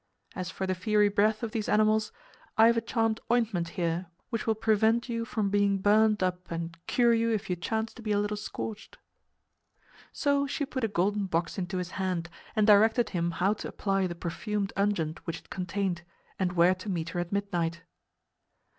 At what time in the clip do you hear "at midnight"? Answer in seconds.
17.19-17.83